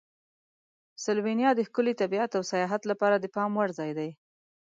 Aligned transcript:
سلووینیا 1.03 1.49
د 1.55 1.59
ښکلي 1.67 1.93
طبیعت 2.01 2.31
او 2.37 2.43
سیاحت 2.51 2.81
لپاره 2.91 3.15
د 3.19 3.25
پام 3.35 3.51
وړ 3.55 3.69
ځای 3.79 3.91
دی. 3.99 4.09